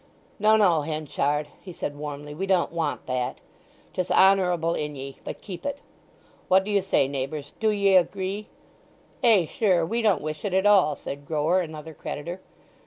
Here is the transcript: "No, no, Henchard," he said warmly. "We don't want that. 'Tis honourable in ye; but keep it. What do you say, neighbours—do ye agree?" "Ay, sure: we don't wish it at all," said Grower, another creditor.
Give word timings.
"No, 0.39 0.55
no, 0.57 0.81
Henchard," 0.81 1.49
he 1.61 1.71
said 1.71 1.95
warmly. 1.95 2.33
"We 2.33 2.47
don't 2.47 2.71
want 2.71 3.05
that. 3.05 3.39
'Tis 3.93 4.09
honourable 4.09 4.73
in 4.73 4.95
ye; 4.95 5.17
but 5.23 5.43
keep 5.43 5.63
it. 5.63 5.77
What 6.47 6.63
do 6.63 6.71
you 6.71 6.81
say, 6.81 7.07
neighbours—do 7.07 7.69
ye 7.69 7.95
agree?" 7.97 8.47
"Ay, 9.23 9.45
sure: 9.45 9.85
we 9.85 10.01
don't 10.01 10.23
wish 10.23 10.43
it 10.43 10.55
at 10.55 10.65
all," 10.65 10.95
said 10.95 11.27
Grower, 11.27 11.59
another 11.59 11.93
creditor. 11.93 12.41